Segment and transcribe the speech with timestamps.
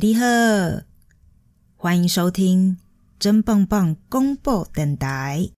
[0.00, 0.26] 你好，
[1.76, 2.78] 欢迎收听
[3.16, 5.50] 真棒棒公布电台。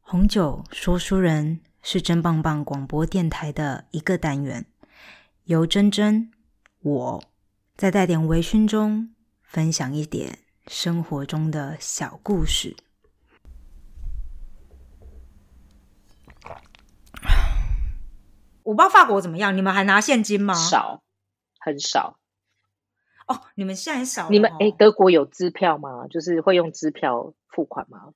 [0.00, 4.66] 红酒说书人是真棒棒广播电台的一个单元，
[5.44, 6.32] 由真真
[6.80, 7.24] 我
[7.76, 9.14] 在带点微醺中
[9.44, 12.76] 分享一点生活中的小故事。
[18.64, 20.52] 我不知道法国怎么样，你们还拿现金吗？
[20.54, 21.04] 少，
[21.60, 22.18] 很少。
[23.28, 24.28] 哦，你们现在很少。
[24.28, 26.08] 你们哎，德国有支票吗？
[26.08, 28.12] 就是会用支票付款吗？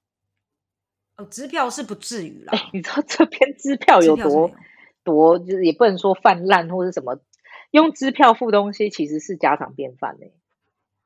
[1.16, 2.52] 哦，支票是不至于啦。
[2.73, 4.51] 你知道这边支票有多
[5.05, 7.21] 多，就是也不能说泛滥或者什么，
[7.71, 10.35] 用支票付东西其实是家常便饭嘞。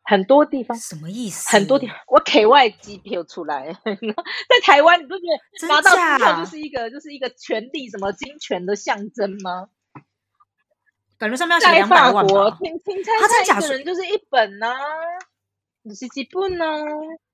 [0.04, 1.50] 很多地方什么意思？
[1.50, 5.22] 很多地方我 K Y 机票出来， 在台湾你不觉
[5.60, 9.68] 得拿到支票就是一个就是一个权力什么金权的象征吗？
[11.16, 12.58] 感觉上面要写两百万吧？
[12.60, 14.74] 听听他在讲的人就是一本呢，
[15.82, 16.66] 你是几本呢？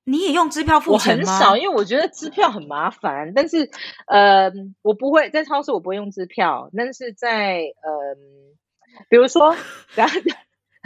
[0.04, 1.32] 你也用支票付钱吗？
[1.32, 3.32] 很少，因为我觉得支票很麻烦。
[3.34, 3.68] 但是
[4.06, 4.50] 呃，
[4.82, 6.70] 我不会在超市，我不会用支票。
[6.76, 8.14] 但是在呃，
[9.08, 9.56] 比如说，
[9.96, 10.20] 然后。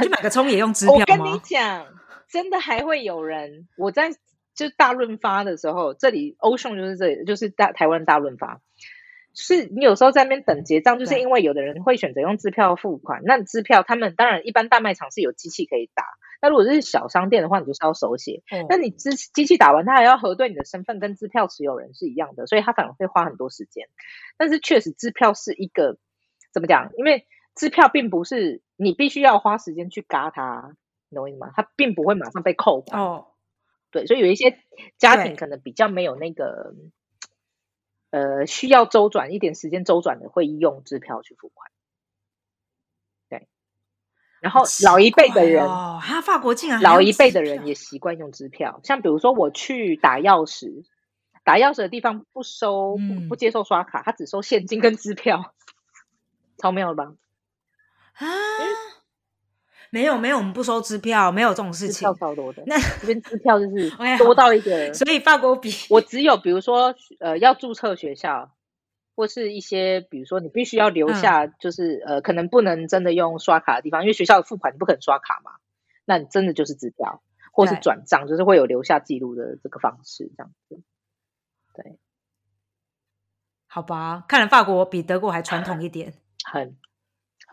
[0.02, 1.04] 去买个葱也用支票吗？
[1.06, 1.86] 我跟你讲，
[2.28, 3.68] 真的还会有人。
[3.76, 4.10] 我在
[4.54, 8.60] 就大润发的时候，这里欧盛就是这里，就是大台湾大润发。
[9.36, 13.20] 是你有时候在那边等结账，就是因为有的人会选择用支票付款。
[13.24, 16.04] 那支票他们当然一般大卖场是有机器可以打，
[16.40, 18.44] 那如果是小商店的话，你就是要手写。
[18.68, 23.88] 那你支机器打完，他还要核对你的身份跟支票持有人是一样的，所以他反而会花很多时间。
[24.38, 25.98] 但是确实支票是一个
[26.52, 26.92] 怎么讲？
[26.96, 30.74] 因为支票并不是你必须要花时间去嘎它，
[31.08, 31.52] 你懂我意思吗？
[31.54, 33.00] 它并不会马上被扣款。
[33.00, 33.26] 哦，
[33.90, 34.58] 对，所以有一些
[34.98, 36.74] 家庭可能比较没有那个，
[38.10, 41.70] 呃，需要周转一点时间周转的，会用支票去付款。
[43.28, 43.48] 对，
[44.40, 50.84] 然后老一辈的人，哦，法国竟然老一辈的人也习惯用支票，像比如说我去打钥匙，
[51.44, 55.54] 打钥匙的地方不收不不接受刷卡，他只收现金跟支票，
[56.58, 57.14] 超妙了吧？
[58.14, 58.26] 啊，
[59.90, 62.00] 没有没有，我们不收支票，没有这种事情。
[62.00, 68.52] 票超多的，那这边支票就是 多到一个，所以法国比 我只有比如说呃要注册学校，
[69.14, 75.52] 或是一些比如说你必须要留下，就是呃可能不能真的用刷卡的地方，因为学校的付款你不可能刷卡嘛，
[76.04, 80.82] 那你真的就是支票或是转账，就是会有留下记录的这个方式这样子。
[81.74, 81.98] 对，
[83.66, 86.14] 好吧，看来法国比德国还传统一点，
[86.44, 86.76] 很。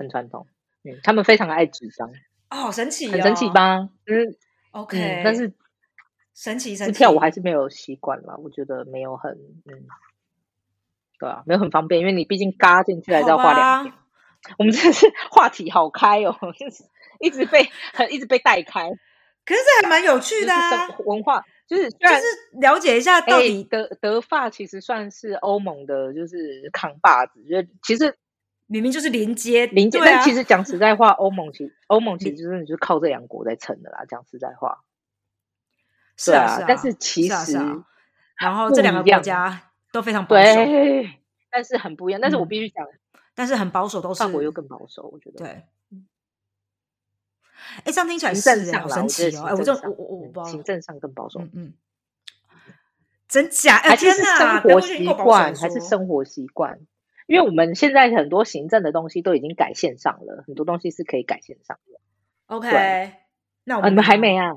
[0.01, 0.47] 很传统，
[0.83, 2.09] 嗯，他们非常爱纸张，
[2.49, 3.89] 哦，好神奇，很神奇吧？
[4.05, 4.35] 嗯
[4.71, 5.53] ，OK，但是
[6.33, 9.31] 神奇是跳舞还是没有习惯了，我觉得没有很，
[9.65, 9.85] 嗯，
[11.19, 13.93] 对啊，没有很方便，因为你毕竟嘎进去还是要画两天。
[14.57, 16.83] 我们真的是话题好开哦，就是
[17.19, 17.69] 一直被
[18.09, 18.89] 一直被带开，
[19.45, 22.23] 可是这还蛮有趣的啊，文化就是就是
[22.59, 28.17] 了解一下到底德德法其实算是欧盟的，就是扛把子，就其实。
[28.71, 34.05] 明明就是连接，连接，但其实讲实在话， 欧盟其欧盟其实就是就是靠这两国在撑的啦。
[34.07, 34.85] 讲实在话，
[36.15, 37.57] 是啊，但是其实，
[38.37, 40.43] 然后这两个国家都非常保守，
[41.49, 42.21] 但是很不一样。
[42.21, 42.87] 但是我必须讲，
[43.35, 45.39] 但是很保守，都是法国又更保守，我觉得。
[45.39, 45.65] 对，
[47.83, 49.47] 哎，这样听起来是好神奇哦！
[49.47, 51.73] 哎，我这我我我不知道，行政上更保守，嗯，
[53.27, 53.75] 真假？
[53.83, 54.61] 哎，天哪！
[54.61, 56.79] 生活习惯还是生活习惯？
[57.31, 62.01] 因为我们现在很多行政的东西都已经改线上了，很多东西是可以改线上的。
[62.47, 63.13] OK，
[63.63, 64.51] 那我们你们还没啊？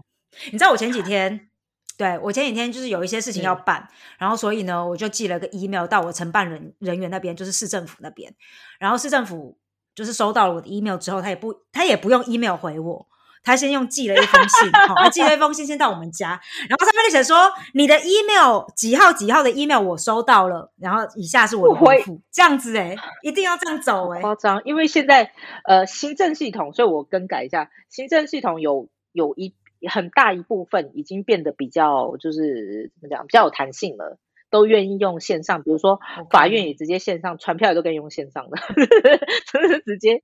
[0.47, 1.49] 你知道我前几天，
[1.97, 8.35] 对我前几天就是有一些事情要办，然后所以呢，我就寄了个 email 到我承办人人员那边，就是市政府那边，
[8.81, 9.57] 然后市政府
[9.95, 13.07] 就是收到了我的 email 之后，他也不他也不用 email 回我。
[13.45, 25.31] 他先用寄了一封信， 好，他寄了一封信先到我们家，然后上面就写说你的 email 几号几号的 email 我收到了，然后以下是我的回复，这样子哎，一定要这样走哎，夸张，因为现在
[25.65, 29.55] 呃行政系统，所以我更改一下，行政系统有有一
[29.89, 38.57] 很大一部分已经变得比较就是怎么讲，比较有弹性了，都愿意用线上，比如说法院也直接线上传票，也都可以用线上的，
[39.53, 40.23] 真是直接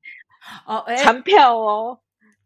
[0.65, 1.99] 哦传票哦，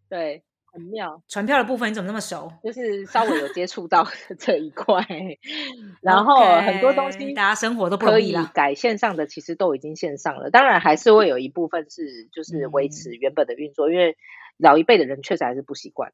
[0.08, 0.43] 对。
[0.75, 2.53] 很妙，传票的部分你怎么那么熟？
[2.65, 4.05] 就是稍微有接触到
[4.38, 5.06] 这一块，
[6.03, 10.50] 然后很多东西大家生活都可以改线上的，其实都已经线上了。
[10.50, 14.17] 当然还是会有一部分是就是维持原本的运作，因为
[14.56, 16.12] 老一辈的人确实还是不习惯。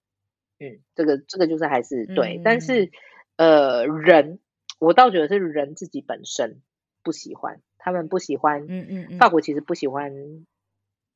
[0.59, 2.91] 嗯，这个这个就是还是对，但是
[3.37, 4.41] 呃，人，
[4.79, 6.61] 我倒觉得是人自己本身
[7.03, 8.67] 不喜欢，他们不喜欢。
[8.69, 10.13] 嗯嗯嗯，法国其实不喜欢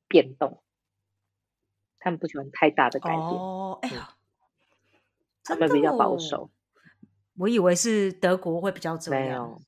[0.08, 0.62] 变动，
[2.04, 3.22] 他们不喜欢太大的改变。
[3.22, 4.14] 哦，哎呀，
[5.42, 6.50] 他们比较保守。
[7.38, 9.62] 我以为是德国会比较这样，没有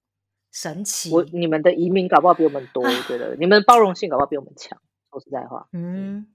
[0.52, 1.10] 神奇。
[1.10, 4.78] 我你们的移民搞不好比我们多，我觉得 你们包容性搞不好比我们强。
[5.10, 6.26] 说实在话，嗯，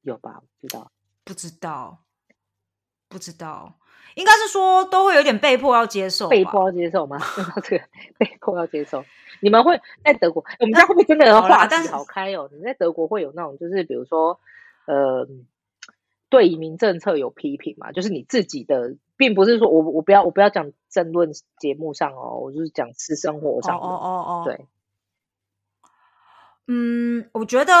[0.00, 0.42] 有吧？
[0.60, 0.90] 不知道，
[1.24, 2.04] 不知道，
[3.08, 3.78] 不知道，
[4.14, 7.18] 应该是说都会有点被迫要接受，被迫要接受吗？
[7.64, 7.84] 这个
[8.18, 9.04] 被迫要接受，
[9.40, 10.44] 你们会在德国？
[10.60, 12.48] 我们家会不会真的话题好开哦？
[12.52, 14.40] 你在德国会有那种，就是比如说，
[14.86, 15.28] 呃，
[16.28, 17.92] 对移民政策有批评嘛？
[17.92, 18.96] 就是你自己的。
[19.18, 23.78] 并不是说我我不要我不要讲争论节目上哦，我就是讲私生活上。
[23.78, 24.66] 哦哦哦，对。
[26.66, 27.72] 嗯，我觉得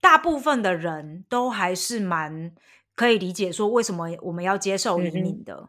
[0.00, 2.52] 大部分的人都还是蛮
[2.94, 5.68] 可以理解说为什么我们要接受移民的，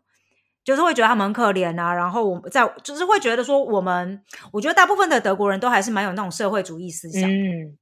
[0.63, 1.93] 就是会觉得他们很可怜啊。
[1.93, 7.29] 然后我们在就是会觉得说我们，我觉得大部分的德国人都还是蛮有那种社会主义思想。
[7.29, 7.77] 嗯。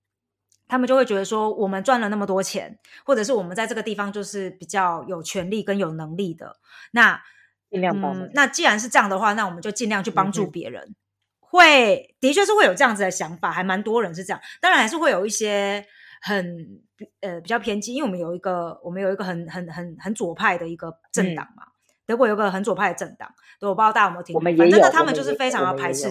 [0.66, 6.56] 他们就会觉得说，我们赚了那么多钱，或者是我们在这个地方就是比较有权利跟有能力的，
[6.92, 7.22] 那
[7.70, 8.30] 尽量帮。
[8.34, 10.96] 那既然是这样的话，那我们就尽量去帮助别人。
[11.42, 14.42] 会，的确是会有这样子的想法，还蛮多人是这样。
[14.62, 15.86] 当然，还是会有一些
[16.24, 16.82] 很
[17.22, 21.64] 呃比较偏激，因为我们有一个我们有一个很很很很左派的一个政党嘛。
[22.06, 24.36] 德国有个很左派的政党，对，我不知道大家有没有听。
[24.36, 26.10] 我们反正他们就是非常的排斥。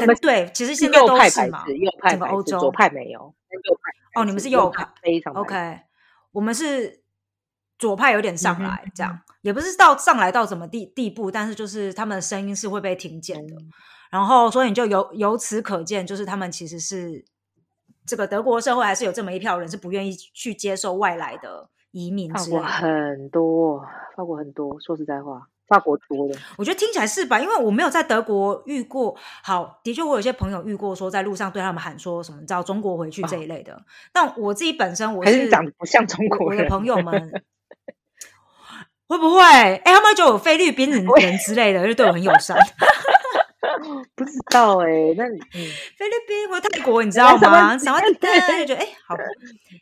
[0.00, 1.64] 我们对，其实现在都是嘛，
[2.10, 3.20] 整个欧洲左派没有。
[3.20, 5.78] 右派哦，你们是右派，非常 OK。
[6.32, 7.04] 我们是
[7.78, 13.54] 左派，有点上来，这样也不是到上来到什么地地步，但是就是他们的声音是会被听见的。
[14.10, 17.24] 然后，所以你就由由此可见，就是他们其实是
[18.06, 22.32] 这个德国社会还是有这么一票人是不愿意去接受外来的移民。
[22.32, 23.80] 法国很多，
[24.16, 24.78] 法国很多。
[24.80, 25.48] 说实在话。
[25.68, 27.40] 法国多的，我觉得听起来是吧？
[27.40, 29.16] 因为我没有在德国遇过。
[29.42, 33.80] 好，的确，我有些朋友遇过，说在路上对他们喊说什么“叫中国回去”这一类的。
[34.12, 36.58] 但我自己本身，我是长得不像中国人。
[36.58, 37.42] 我的朋友们
[39.08, 39.40] 会不会？
[39.40, 41.06] 哎，他们就有菲律宾人
[41.38, 42.54] 之类的，就对我很友善。
[44.16, 44.86] 不知道哎，
[45.16, 47.78] 那菲律宾或泰国，你知道吗？
[47.78, 48.14] 想要听，
[48.58, 49.14] 就觉得哎，好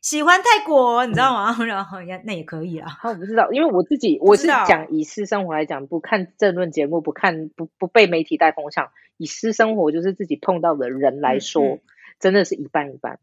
[0.02, 1.56] 喜欢泰国，你知道吗？
[1.64, 2.88] 然后也那也可以啊。
[3.04, 11.78] 我不知道，因为我自己我是讲以私生活来讲，不看政论节目，不看不不被媒体带风向，以私生活就是自己碰到的人来说，
[12.20, 13.18] 真的是一半一半，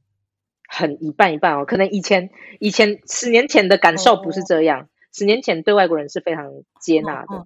[0.67, 1.65] 很一半一半哦。
[1.65, 6.51] 可能以前以前十年前的感受不是这样，十年前对外国人是非常
[6.81, 7.45] 接纳的，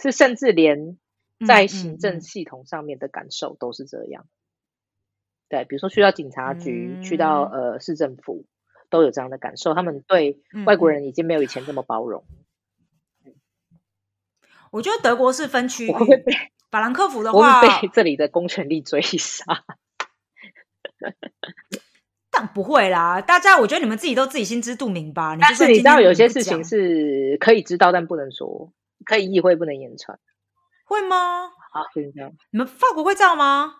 [0.00, 0.96] 是甚至连。
[1.46, 4.26] 在行政系统上面的感受都是这样，
[5.48, 8.46] 对，比如说去到警察局、去到呃市政府，
[8.90, 9.74] 都有这样的感受。
[9.74, 12.24] 他们对外国人已经没有以前这么包容。
[14.72, 15.92] 我觉得德国是分区域，
[16.70, 19.44] 法兰克福的话被 这里的公权力追杀，
[22.30, 23.20] 但不会啦。
[23.20, 25.36] 大家，我觉得你们自己都自己心知肚明吧。
[25.40, 28.72] 但是你知道有些事情是可以知道，但不能说，
[29.04, 30.18] 可以意会不能言传。
[30.94, 31.50] 会吗？
[31.72, 32.32] 好，就是这样。
[32.50, 33.74] 你们法国会这样吗？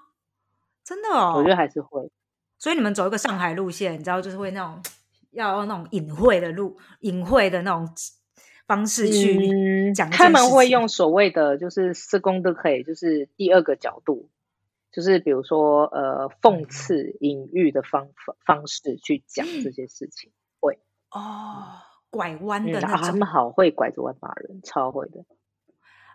[0.85, 2.11] 真的哦，我觉得还是会。
[2.59, 4.83] 所以你们走一个上海路线，你知道，就是会那种
[5.31, 7.89] 要用那种隐晦的路、隐晦的那种
[8.67, 10.11] 方式去讲。
[10.11, 14.29] 他们会用所谓的就是施工都可以，就是第二个角度，
[14.93, 20.33] 就是比如说呃讽刺、隐喻的方法方式去讲这些事情。
[20.61, 20.79] 会
[21.11, 21.81] 哦，
[22.11, 22.97] 拐弯的那种。
[22.97, 25.25] 他们好会拐着弯骂人，超会的。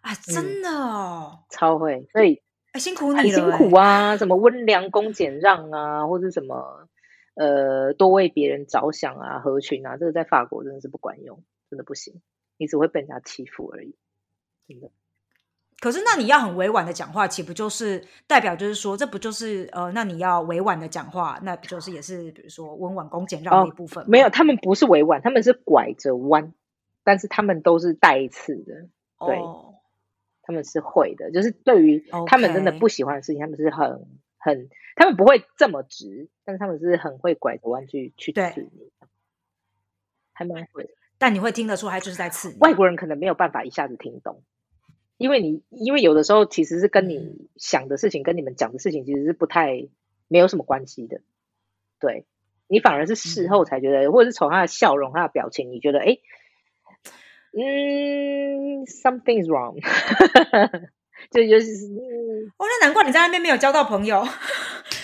[0.02, 2.42] 啊，真的哦，超会，所以
[2.76, 4.16] 辛苦你了，辛苦啊！
[4.18, 6.88] 什么温良恭俭让啊，或者什么
[7.36, 12.22] 呃，多为别人着想啊，合群啊，这个在法国真的是不管用，真的不行，
[12.58, 13.96] 你只会被人家欺负而已，
[14.68, 14.90] 真的。
[15.82, 24.04] 可是，那你要很委婉的讲话，岂不就是代表就是说，这不就是呃，那你要委婉的讲话，那不就是也是比如说温婉恭俭让的一部分？
[24.10, 26.54] 没有，他们不是委婉，他们是拐着弯，
[27.06, 28.90] 但是他们都是带刺的，
[29.26, 29.40] 对。
[30.50, 34.08] 他们是会的，就是对于他们真的不喜欢的事情，他们是很
[34.40, 38.90] 很，他们不会这么直，但是他们是很会拐个弯去去刺你，
[40.34, 40.90] 还蛮会。
[41.20, 42.58] 但你会听得出他，就是在刺。
[42.62, 44.42] 外国人可能没有办法一下子听懂，
[45.18, 49.88] 因为你因为有的时候其实是跟你想的事情，跟你们讲的事情其实是不太
[50.28, 51.22] 没有什么关系的。
[52.00, 52.26] 对
[52.68, 56.18] 你反而是事后才觉得，或者是从他的笑容、他的表情，你觉得哎。
[57.54, 59.80] 嗯，something is wrong，
[61.32, 61.86] 就尤其是，
[62.58, 64.28] 哦，那难怪你在那边没有交到朋友，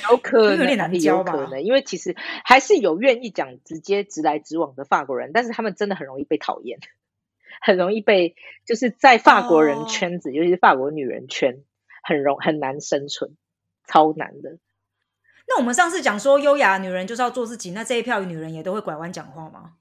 [0.10, 1.32] 有可能有点难交吧？
[1.34, 6.80] 可能，因为其实还是有愿意讲直接直来直往的法国人，但是他们真的很容易被讨厌。
[7.62, 8.36] 很容易被
[8.66, 11.64] 就是在法国人圈子，尤其是法国女人圈，
[12.04, 13.32] 很容很难生存，
[13.88, 14.60] 超难的。
[15.48, 19.72] 那我们上次讲说优雅女人就是要做自己，那这一票女人也都会拐弯讲话吗？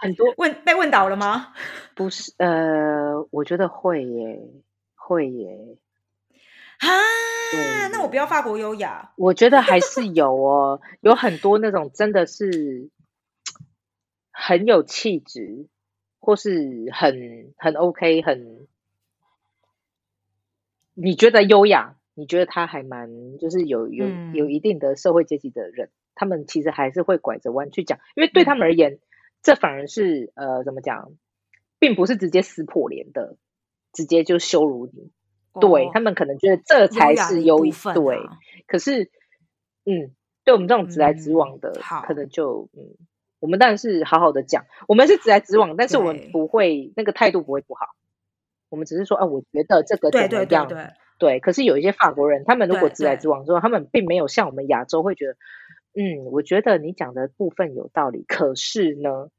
[0.00, 1.54] 很多问被问倒了吗？
[1.94, 4.40] 不是，呃，我觉得会耶，
[4.94, 5.78] 会耶。
[6.78, 9.12] 啊，那我不要法国优雅。
[9.16, 12.90] 我觉得还是有哦，有很多那种真的是
[14.32, 15.68] 很有气质，
[16.18, 18.66] 或是很很 OK，很
[20.94, 28.98] 你觉得优雅，你觉得他还蛮就是有有有一定的社会阶级的人，他们其实还是会拐着弯去讲，因为对他们而言。
[29.42, 31.12] 这反而是呃，怎么讲，
[31.78, 33.36] 并不是直接撕破脸的，
[33.92, 35.12] 直接就羞辱你。
[35.60, 37.92] 对他们可能觉得这才是优一分。
[37.92, 38.16] 对，
[38.66, 39.10] 可是，
[39.84, 42.96] 嗯，对我们这种直来直往的，可能就嗯，
[43.38, 47.88] 我们当然是好好的讲，我们是直来直往，但是我们不会那个态度不会不好，
[48.70, 50.68] 我们只是说啊，我觉得这个怎么样？
[51.18, 55.36] 对，可是有一些法国人，他们如果直来直往之后，他们并没有像我们亚洲会觉得。
[55.96, 59.30] 嗯，我觉得你讲的部分有道理，可是呢，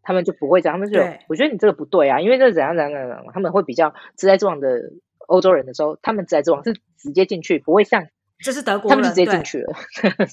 [0.00, 4.92] 他们就不会这样，他们就我觉得你这个不对啊，因为这怎样怎样怎样，他们会比较直来直往的
[5.26, 8.06] 欧洲人的时候，他们直来直往是直接进去，不会像
[8.38, 9.74] 这是德国，他们直接进去了，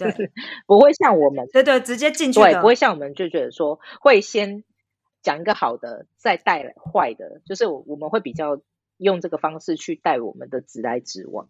[0.68, 4.63] 不会像我们，对对，直接进去，对，不会像我们就觉得说会先
[5.24, 8.62] 讲一个好的，再带坏的，就是我们会比较
[8.98, 11.50] 用这个方式去带我们的直来直往，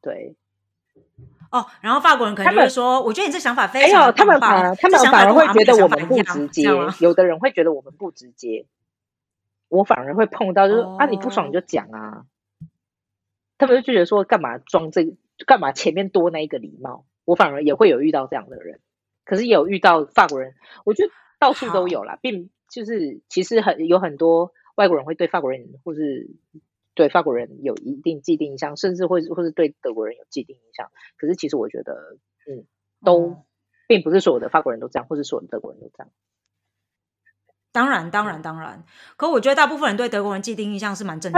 [0.00, 0.34] 对。
[1.50, 4.12] 哦，然后法国人可能会说：“我觉得你这想法非常……
[4.12, 6.64] 他们反而他们反而会觉得我们不直接。
[7.00, 8.66] 有的人会觉得我们不直接，
[9.68, 12.24] 我反而会碰到，就是啊，你不爽你就讲啊。
[13.58, 17.04] 他们就觉得说，干嘛装这干嘛前面多那一个礼貌？
[17.24, 18.80] 我反而也会有遇到这样的人，
[19.24, 26.30] 可是也有遇到法国人，我觉得到处都有啦，并就是其实很有很多外国人会对法国人或是。”
[26.96, 30.90] 对法国人有一定既定印象，甚至会或是对德国人有既定印象。
[31.16, 31.92] 可是其实我觉得，
[32.50, 32.66] 嗯，
[33.04, 33.44] 都
[33.86, 36.10] 并不是所有的法国人都这样，或是所有的德国人都这样。
[37.70, 38.82] 当然，当然，当然。
[39.18, 41.30] 可我觉得大部分人对德国人既定印象是蛮正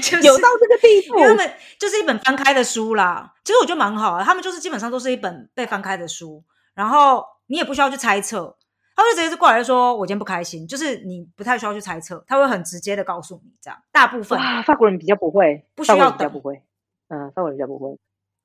[0.00, 1.18] 确的， 有到这个地步。
[1.18, 3.34] 他们就是一本翻开的书啦。
[3.42, 8.56] 其实我觉得蛮好啊，他们就是基本上都是一本被翻开的书，然后你也不需要去猜测。
[8.96, 13.76] 他会直接是过来说：“我今天不开心。”就是你不太需要去猜测，他会很直接的告诉你这样。
[13.90, 16.62] 大部分法国人比较不会，不需要等，不会。
[17.08, 17.98] 嗯，法国人比较不会。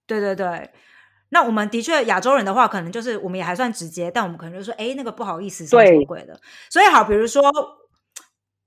[0.07, 0.71] 对对对，
[1.29, 6.39] 那我们的确亚洲人的话，可能就是我们也还算直接，但我们可能就说：“哎，那个不好意思，什么鬼的。”
[6.71, 7.43] 所以好，比如说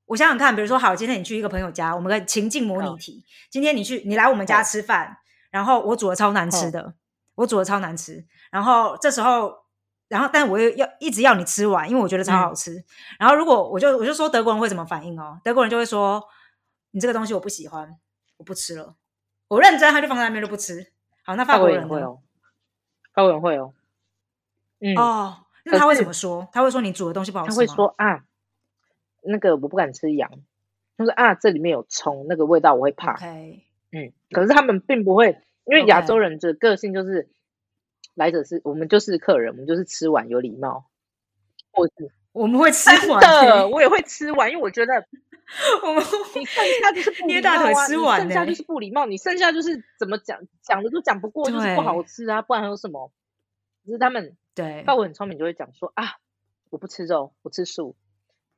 [0.07, 3.25] 我想想看，比如说好，今天你去一个朋友家，我们个情境模拟题。
[3.51, 5.17] 今天你去，你来我们家吃饭，
[5.51, 6.95] 然后我煮的超难吃的，
[7.35, 9.62] 我煮的超难吃，然后这时候。
[10.13, 12.85] 然后，但我又要一直要你吃完，因为我觉得超好吃。
[13.19, 15.41] 然后，如果我就我就说德国人会怎么反应哦？
[15.43, 16.23] 德国人就会说
[16.93, 17.97] ：“你这个东西我不喜欢，
[18.37, 18.95] 我不吃了。”
[19.49, 20.93] 我认真，他就放在那边就不吃。
[21.25, 22.19] 好，那法国人会哦，
[23.15, 23.73] 法国人会哦。
[24.81, 26.47] 嗯哦，那他会怎么说？
[26.53, 28.25] 他会说你煮的东西不好吃他会说啊，
[29.23, 30.31] 那个我不敢吃羊。
[30.99, 33.15] 他说啊，这里面有葱，那个味道我会怕。
[33.93, 37.31] 嗯，可是他们并不会，因为亚洲人的个性就是。
[38.15, 40.87] 来者是我们就是客人，我们就是吃完有礼貌，
[41.73, 44.95] 或是我们会吃完的，我也会吃完，因为我觉得
[45.83, 46.05] 我们
[46.35, 53.13] 你剩下就是不 礼貌啊，剩下就是不礼貌，你剩下就是怎么讲讲的都讲不过，就是不好吃啊，不然还有什么？
[53.85, 56.19] 只是他们对，法国很聪明，就会讲说啊，
[56.71, 57.97] 我不吃肉，我吃素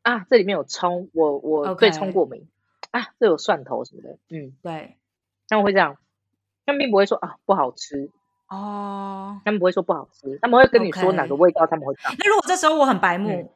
[0.03, 2.49] 啊，这里面有葱，我我对葱过敏
[2.91, 4.99] 啊，这有蒜头什么的，嗯，对，
[5.49, 5.97] 他们会这样，
[6.67, 8.11] 他们并不会说啊不好吃。
[8.49, 12.15] 哦，他们不会说不好吃，他们会跟你说哪个味道他们会讲。
[12.19, 13.51] 那如果这时候我很白目，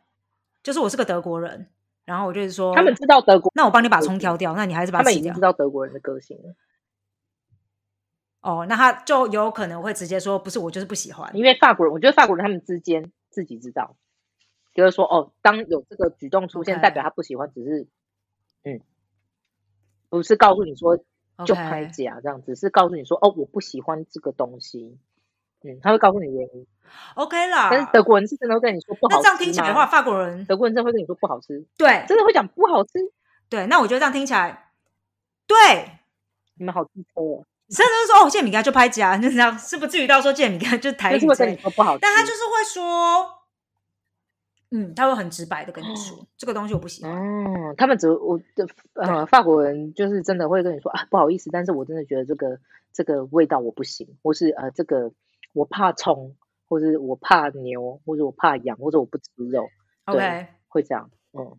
[0.62, 1.68] 就是我是个德国人，
[2.04, 6.54] 然后我就是说，他们知道德国，那我帮你把葱挑掉，那你还是把他们已经知道德国人的个性了。
[8.40, 13.95] 哦，那他就有可能会直接说，不是我就是不喜欢，因为法国人，我觉得法国人他们之间自己知道，
[14.75, 17.87] 就是说哦，当有这个举动出现，代表他不喜欢，只是
[18.64, 18.80] 嗯，
[20.09, 20.99] 不是告诉你说。
[21.47, 24.99] 就拍假这样子，是告诉你说哦，我不喜欢这个东西，
[25.62, 26.66] 嗯，他会告诉你原因
[27.14, 27.68] ，OK 啦。
[27.71, 32.92] 但是德国人是真的会跟你说不好吃那这样听起来的话，法国人、德国人真的会跟你说不好吃，对，真的会讲不好吃。
[33.49, 34.71] 对，那我觉得这样听起来，
[35.47, 35.57] 对，
[36.54, 37.45] 你们好机车哦。
[37.71, 43.38] 甚至说哦，健米干就拍假， 就这样，是不至于到说健米干就台语跟你说不好吃，但他就是会说。
[44.71, 47.13] 嗯，他会很直白的跟你说，这个东西我不喜欢。
[47.13, 52.59] 嗯，他们只我的呃法国人就是真的会跟你说啊，不好意思，但是我真的觉得这个
[52.93, 55.13] 这个味道我不行，或是呃这个
[55.55, 56.37] 我怕葱，
[56.69, 59.69] 或是我怕牛，或者我怕羊，或者我不吃肉。
[60.05, 61.11] OK，会这样。
[61.33, 61.59] 嗯，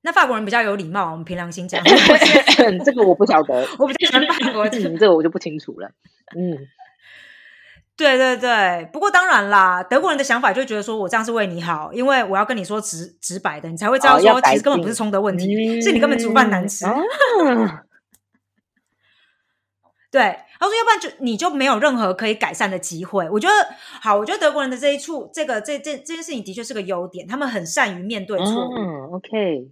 [0.00, 1.82] 那法国人比较有礼貌，我们凭良心讲，
[2.84, 4.72] 这个我不晓得， 我比较喜欢法国人。
[4.84, 5.90] 嗯，这个我就不清楚了。
[6.36, 6.56] 嗯，
[7.96, 16.84] 对对对，不过当然啦，德国人的想法就觉得说我这样是为你好，因为我要跟你说直直白的，你才会知道说其实根本不是冲的问题，是你根本煮饭难吃。
[20.10, 23.28] 对，他说要不然就你就没有任何可以改善的机会。
[23.30, 23.54] 我觉得
[24.00, 28.74] 好，我觉得德国人的这一处，这个这这这件事情的确是个优点，他们很善于面对错误。
[28.76, 29.70] 嗯，OK，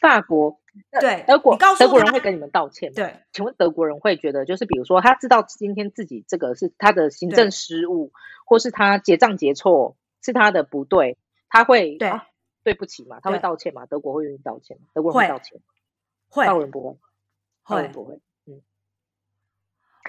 [0.00, 0.58] 法国
[1.00, 2.94] 对德国，德国人会跟你们道歉吗？
[2.96, 8.10] 对，请问德国人会觉得，就是比如说他知道今天自己这个是他的行政失误，
[8.46, 11.18] 或是他结账结错是他的不对，
[11.50, 12.26] 他会对、啊、
[12.64, 13.20] 对不起嘛？
[13.20, 13.84] 他会道歉嘛？
[13.84, 14.86] 德国会愿意道歉吗？
[14.94, 15.60] 德国人会道歉，
[16.30, 16.96] 会，法国人不会，
[17.64, 18.20] 法国人不会。
[18.46, 18.62] 嗯，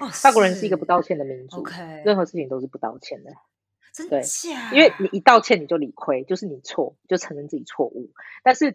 [0.00, 1.62] 哦，法国人是一个不道歉的民族
[2.06, 3.32] 任何事情都是不道歉的。
[3.92, 4.22] 真对？
[4.72, 8.10] 因为你一道歉你就理亏，就是你错，就承认自己错误，
[8.42, 8.74] 但是。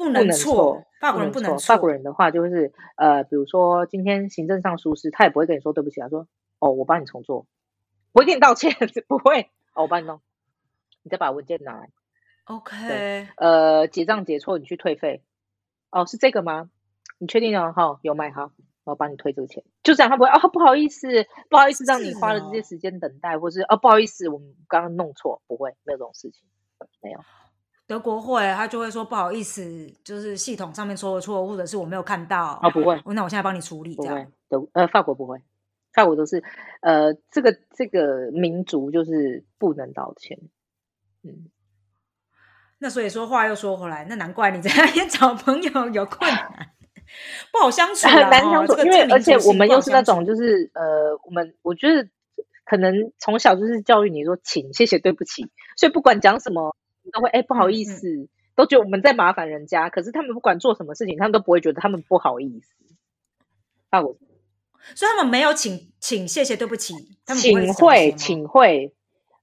[0.00, 1.74] 不能错，法国人不能错。
[1.74, 6.26] 法国人的话就是，呃，比如说今天行政上疏失，他也不会跟你说对不起，他说，
[6.58, 7.46] 哦，我帮你重做，
[8.12, 8.74] 我给你道歉，
[9.06, 10.22] 不会，哦，我帮你弄，
[11.02, 11.90] 你再把文件拿来。
[12.44, 15.22] OK，呃，结账结错，你去退费。
[15.90, 16.70] 哦，是这个吗？
[17.18, 17.74] 你确定哦？
[17.76, 18.52] 好，有买哈，
[18.84, 19.62] 我帮你退这个钱。
[19.82, 26.44] 就这样，他不会哦，不好意思，不好意思让你花了这些时间等待，或是哦，不好意思，我们刚刚弄错，不会，没有这种事情，
[27.02, 27.20] 没有。
[27.90, 32.40] 德国会，他就会说不好意思，就是系统上面出了错，或者是我没有看到。
[32.40, 33.96] 啊、哦，不会，那我现在帮你处理。
[33.96, 35.42] 不会，德呃法国不会，
[35.92, 36.44] 法国都是
[36.82, 40.38] 呃这个这个民族就是不能道歉。
[41.24, 41.50] 嗯，
[42.78, 46.68] 那所以说话又说回来，那难怪你在那边找朋友有困难，
[47.50, 48.76] 不好相处， 很难相处。
[48.76, 52.08] 这个、因为而且我们又是那种就是呃，我们我觉得
[52.64, 56.76] 可能从小就是教育你说请、谢谢、对不起，所以不管讲什么。
[57.10, 59.90] 都会哎，不好意思，都觉得我们在麻烦人家。
[59.90, 62.74] 可是他们不管做什么事情，他们都不会觉得他们不好意思。
[63.90, 64.16] 啊，我，
[64.94, 66.94] 所以他们没有请请谢谢对不起，
[67.26, 68.94] 他们请会请会，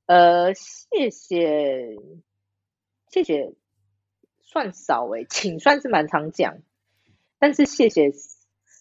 [0.06, 1.98] 呃，谢谢
[3.10, 3.54] 谢谢
[4.42, 6.60] 算少哎、欸，请算是蛮常讲，
[7.40, 8.12] 但是谢谢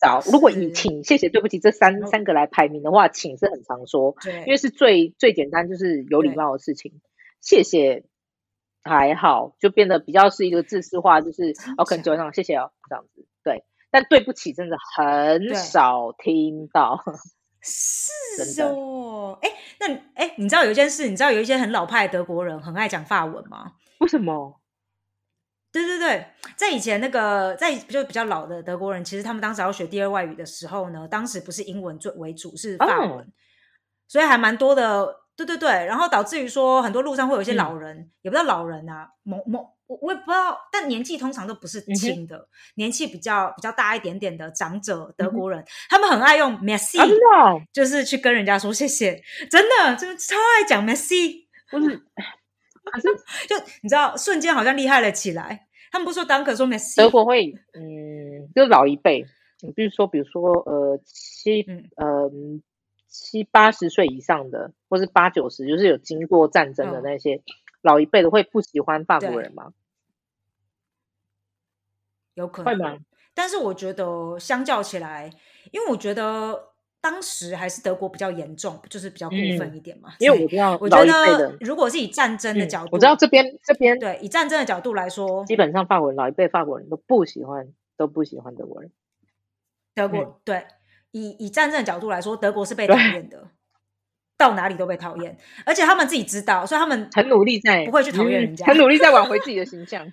[0.01, 0.23] 少。
[0.31, 4.15] 如果以请谢谢对不起这三三个来排名的话，请是很常说，
[4.47, 7.01] 因为是最最简单，就是有礼貌的事情。
[7.41, 8.05] 谢谢。
[8.87, 13.27] 还好，就变得比较是一个自私化，就是哦，可能就上谢谢哦，这样子。
[13.43, 17.03] 对，但对不起真的很少听到。
[17.61, 23.73] 是 哦，哎，那哎，你知道有一件事，你知道有一些很老派的德国人很爱讲法文吗？
[23.99, 24.61] 为什么？
[25.73, 33.27] 对对对，在以前那个在就比较老的德国人，其实他们当时要学第二外语的时候呢，当时不是英文最为主，是法文，哦、
[34.09, 35.26] 所以还蛮多的。
[35.37, 47.07] 对对对，然后导致于说很多路上会有一些老人，嗯、也不知道老人啊，某某我我也不知道，但年纪通常都不是轻的，嗯、年纪比较比较大一点点的长者德国人，嗯、他们很爱用 merci，、啊、
[47.71, 51.97] 就是去跟人家说谢谢，真的真的超爱讲 messi，不是，
[52.91, 53.09] 可是
[53.47, 59.27] 就你知道瞬间好像厉害了起来，他们不说 danke 说 messi，德国会嗯，就老一辈，
[59.61, 61.85] 你比如说比如说呃七嗯。
[61.97, 62.31] 呃。
[63.19, 67.43] 七八十岁以上的，或是八九十，就是有经过战争的那些、嗯、
[67.83, 69.73] 老一辈的，会不喜欢法国人吗？
[72.35, 73.01] 有可能？
[73.35, 75.31] 但是我觉得相较起来，
[75.73, 80.11] 因为我觉得当时还是德国比较严重，就是比较过分一点嘛。
[80.11, 88.93] 嗯、因为我知道，我觉得如果是以战争的角度，嗯、我知道这边这边对以战争的角度来说，基本上法国人老一辈法国人都不喜欢，都不喜欢德国人。
[89.95, 90.67] 德国、嗯、对。
[91.17, 93.49] 以以战争的角度来说，德国是被讨厌的，
[94.37, 100.13] 到哪里都被讨厌，而且他们自己知道，所以他们很努力在不会去讨厌人家、嗯，很努力在挽回自己的 形象。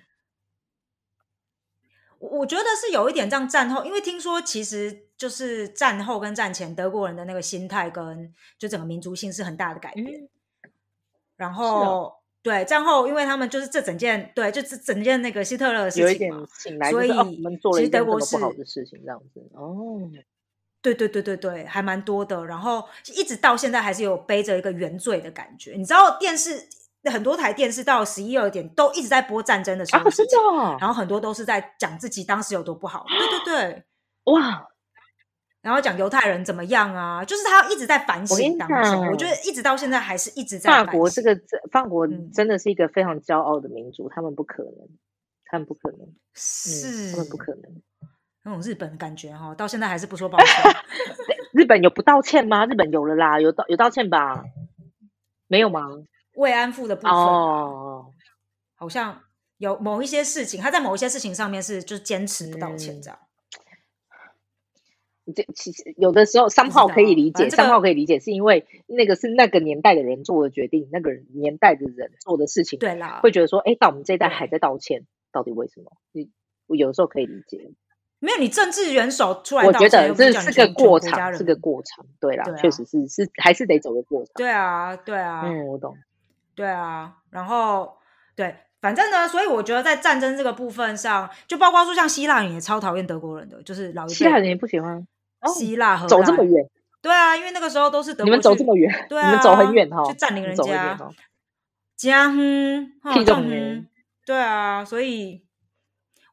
[2.20, 10.22] 我我觉得是有一点这样战后，因为听说其实就是战后跟战前德国人的那个心态跟就整个民族性是很大的改变。
[10.22, 10.28] 嗯、
[11.36, 12.12] 然后、哦、
[12.42, 20.10] 对战后，因为他们就是这整件对，就是整件那个希特勒的事情有一点醒来、所以、哦、我们做了一件德国是不好的事情，这样子哦。
[20.84, 22.44] 对对对对对，还蛮多的。
[22.44, 25.72] 然后一直到现在还是有背着一个原罪的感觉。
[25.72, 26.68] 你知道电视
[27.10, 30.76] 很多台电视到十一二点都一直在播战争的事情，啊、真的、哦。
[30.78, 33.06] 然后很多都是在讲自己当时有多不好。
[33.08, 33.40] 对对
[33.72, 33.84] 对，
[34.24, 34.68] 哇！
[35.62, 37.24] 然后讲犹太人怎么样啊？
[37.24, 39.10] 就是他一直在反省当中。
[39.10, 41.34] 我觉得一直到现在还是一直在法国这个
[41.72, 44.74] 法国真的是一个非常骄傲的民族，嗯、他们不可能，
[45.46, 46.00] 他们不可能，
[46.34, 47.62] 是、嗯、他们不可能。
[48.44, 50.48] 那种日本感觉哈，到现在还是不说抱歉。
[51.52, 52.66] 日本有不道歉吗？
[52.66, 54.44] 日本有了啦，有道有道歉吧？
[55.46, 55.88] 没有吗？
[56.34, 57.10] 慰安妇的部分
[58.74, 59.22] 好像
[59.56, 63.18] 有某一些事情，他在某一些事情上面是就是坚持不道歉嗯这样。
[65.34, 75.92] 这其实有的时候三号可以理解，三号可以理解，是因为那个是那个年代的人做的决定，那个年代的人做的事情，对啦，会觉得说，哎，到我们这一代对还在道歉，到底为什么？
[76.12, 76.30] 你
[76.66, 77.70] 我有的时候可以理解，
[78.24, 84.32] 没有你政治元首出来我觉得这是个过场，是个过场，对啦对，啊确实是是还是得走个过场。
[84.36, 85.94] 对啊，对啊，嗯，我懂。
[86.54, 87.98] 对啊，然后
[88.34, 94.96] 对，反正呢，所以我觉得在战争这个部分上，就包括说像希腊人也超讨厌德国人的，就是老一希腊人也不喜欢，
[95.42, 96.66] 哦希腊荷兰走这么，远，
[97.02, 100.72] 对啊，因为那个时候都是德国你们走这么远，对你们走啊很远哈，去占领人你走很
[101.96, 103.24] 家哼，哈屁
[104.24, 105.44] 对啊，所以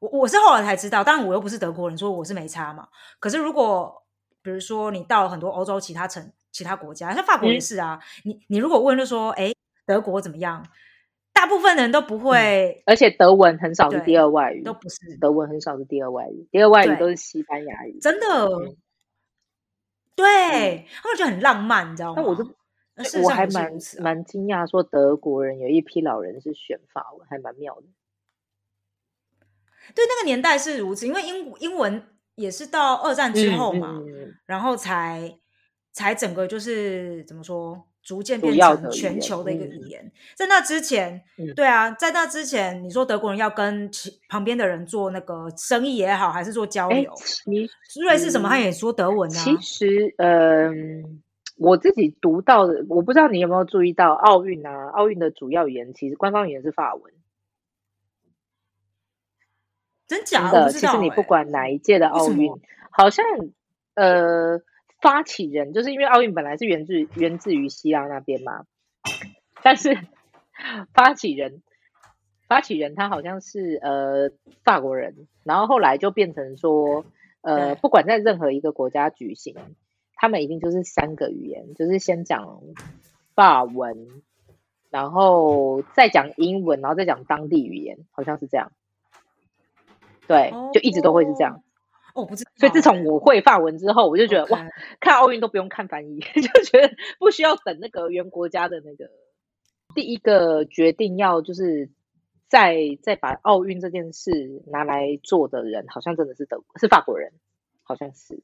[0.02, 2.88] 我我是后来才知道，当然我又不是德国人，所以我是没差嘛。
[3.20, 4.04] 可是如果
[4.42, 9.54] 比如说你到了很多欧洲其他城、其他国家，像法国也嗯是啊，你你如果问就说，哎，
[9.86, 10.66] 德国怎么样？
[11.32, 18.00] 大部分人都不会，而且德文很少是第二外语，都不是德文很少是第二外语，第二外语都是西班牙语。
[18.00, 18.76] 真的，嗯
[20.16, 22.22] 对他们觉得很浪漫，你知道吗？
[22.22, 22.44] 那我就
[23.24, 27.84] 我还蛮蛮惊讶，说德国人有一批老人是选法文，还蛮妙的。
[29.96, 32.02] 对那个年代是如此，因为英英文
[32.36, 35.38] 也是到二战之后嘛，嗯嗯嗯然后才
[35.92, 40.12] 才整个就是怎么说，逐渐变成全球的一个嗯语言。
[40.36, 47.14] 在那之前，嗯对啊，在那之前，你说德国人要跟其旁边的人做那个生意也好，还是做交哎流，，
[47.90, 51.22] 其瑞士什么他也说德文啊，其实，嗯、
[51.58, 57.14] 我自己读到的，我不知道你有没有注意到，奥运啊，奥运的主要语言其实官方语言是法文。
[60.12, 60.52] 真假？
[60.52, 62.52] 的，其实你不欸管哪一届的奥运，
[62.90, 63.26] 好像
[63.94, 64.60] 呃，
[65.00, 68.66] 发起人就是因为奥运本来是源自源自于希腊那边嘛，
[69.64, 69.98] 但是
[70.94, 71.64] 发起人
[72.50, 74.32] 发起人他好像是呃
[74.66, 77.06] 法国人，然后后来就变成说，
[77.40, 79.56] 呃，不管在任何一个国家举行，
[80.16, 82.60] 他们一定就是三个语言，就是先讲
[83.34, 84.08] 法文，
[84.90, 88.74] 然后再讲英文，然后再讲当地语言，好像是这样。
[90.32, 91.62] 对，就一直都会是这样。
[92.14, 92.60] 哦，我不知道欸。
[92.60, 94.66] 所以自从我会法文之后，我就觉得哇，
[95.00, 99.10] 看奥运都不用看翻译， 就觉得不需要等那个原国家的那个
[99.96, 101.90] 第一个决定要就是
[102.48, 107.32] 再再把奥运这件事拿来做的人，好像真的是德是法国人，
[107.84, 108.42] 好像是。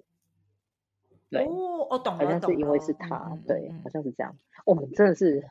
[1.29, 4.33] 对，哦，我懂了，好像是因为是他，对，嗯好像是这样。
[4.63, 5.45] 我们真的是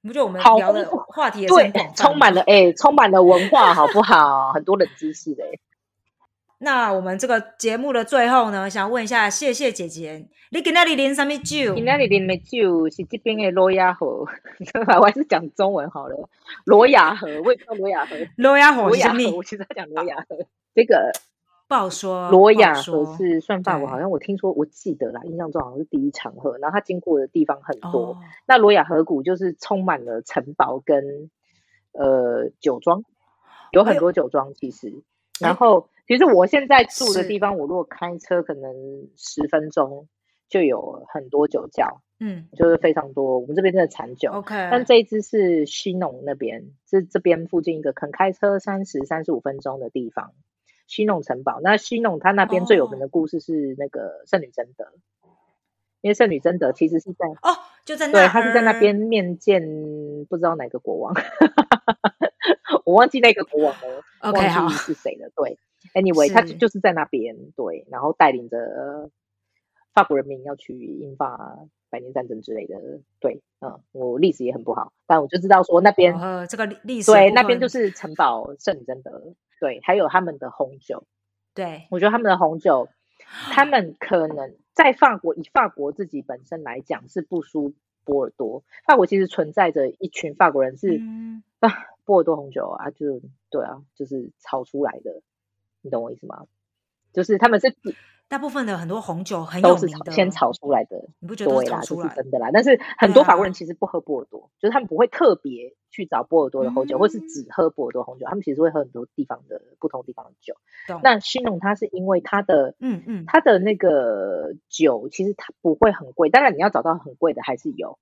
[0.00, 4.52] 你不觉得我们好聊的话题对充满了哎、充满了文化，好不好？
[4.56, 5.58] 很多冷知识哎、
[6.60, 11.74] 那我们这个节目的最后呢，想问一下，谢谢姐姐，你今那里淋什么酒？
[11.74, 14.26] 今天里啉的酒是这边的罗亚河，
[14.98, 16.28] 我还是讲中文好了。
[16.64, 19.42] 罗亚河，我也不知道罗亚河，罗亚火罗亚河，是什么我？
[19.44, 20.36] 其实在讲罗亚河。
[20.74, 21.12] 这个
[21.68, 22.28] 不好说。
[22.30, 28.00] 罗亚河是算法国，好像我听说，我记得啦，印象中好像是第一场河，然后它经过的地方很多。
[28.00, 31.30] 哦，那罗亚河谷就是充满了城堡跟
[31.92, 33.04] 呃酒庄，
[33.70, 34.92] 有很多酒庄其实。
[35.40, 38.72] 然后其实我现在住的地方，我如果开车可能
[39.14, 40.08] 十分钟
[40.48, 43.38] 就有很多酒窖，嗯就是非常多。
[43.38, 44.32] 我们这边真的产酒。
[44.32, 50.32] ，OK，但这一支是西农那边，是这边附近一个肯开车三十三十五分钟的地方，
[50.86, 51.60] 西农城堡。
[51.62, 54.86] 那西农它那边最有名的故事是那个圣女贞德，
[56.00, 57.52] 因为圣女贞德其实是在哦，
[57.84, 59.62] 就在那对，儿，他是在那边面见
[60.30, 61.14] 不知道哪个国王，
[62.86, 65.30] 我忘记那个国王了忘记是谁了。
[65.36, 65.58] 对
[65.94, 69.10] ，anyway，他就是在那边，对，然后带领着呃
[69.94, 71.58] 法国人民要去英法
[71.90, 72.76] 百年战争之类的。
[73.20, 81.04] 对，嗯，我历史也很不好，但我就知道说那边、呃，这个历历史对那边就是城堡圣女贞德，对，还有他们的红酒。
[81.54, 82.88] 对，我觉得他们的红酒，
[83.50, 88.62] 他们可能在法国，以法国自己本身来讲是不输波尔多。
[88.86, 91.68] 法国其实存在着一群法国人是、嗯啊，
[92.04, 95.20] 波尔多红酒啊，就对啊，就是炒出来的，
[95.88, 96.44] 你懂我意思吗？
[97.14, 97.74] 就是他们是
[98.28, 102.08] 大部分的很多红酒很有都是名的，炒先炒出来的，你不觉得都对啦，是炒出来？
[102.08, 102.50] 这是真的啦。
[102.52, 110.54] 但是很多法国人其实不喝波尔多，就是他们不会特别去找波尔多的红酒，或是嗯只喝波尔多红酒，他们其实会喝很多地方的不同地方的酒。
[111.02, 117.98] 那新农它是因为它的嗯嗯，它的那个酒其实它不会很贵，当然你要找到很贵的还是有，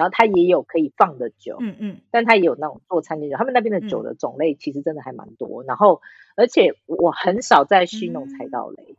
[0.00, 6.00] 然后它也有可以放的酒，嗯嗯，但它也有那种做餐酒，他们那边的酒嗯的种类其实真的还蛮多，然后
[6.36, 8.96] 而且我很少在西农采嗯到雷，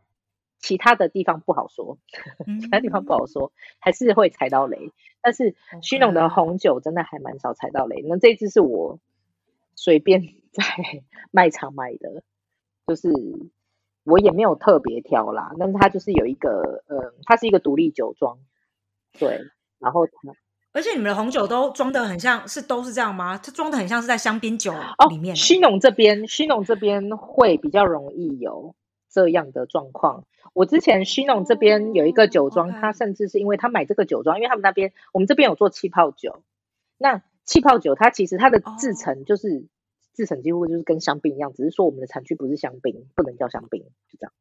[0.59, 1.97] 其他的地方不好说，
[2.61, 4.91] 其他地方不好说，还是会踩到雷。
[5.23, 8.03] 但是虚浓的红酒真的还蛮少踩到雷。
[8.07, 8.99] 那这支是我
[9.75, 10.21] 随便
[10.53, 10.63] 在
[11.31, 12.21] 卖场买的，
[12.85, 13.09] 就是
[14.03, 15.51] 我也没有特别挑啦。
[15.57, 18.37] 但是它就是有一个，呃，它是一个独立酒庄，
[19.17, 19.41] 对，
[19.79, 20.07] 然后。
[20.73, 23.37] 而且你们的红酒都装的很像是都是这样吗？
[23.37, 24.73] 它装的很像是在香槟酒
[25.09, 25.35] 里面。
[25.35, 28.73] 西农这边，西农这边会比较容易有
[29.09, 30.23] 这样的状况。
[30.53, 36.41] 我之前西农这边有一个酒庄，他甚至是因为他买这个酒庄，因为他们那边我们这边有做气泡酒。
[36.97, 39.65] 那气泡酒它其实它的制成就是
[40.13, 44.31] 制成几乎就是跟香槟一样，只是说我们的产区不是香槟，不能叫香槟，就这样。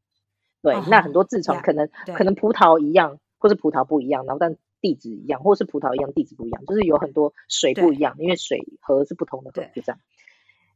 [0.62, 4.56] 对，那很多制成可能可能葡萄一样，或是葡萄不一样，然后但。
[4.80, 10.00] 地址一样，或是葡萄一样，地址不一样，就是有很多水不一样，因为水河是不同的河，就这样。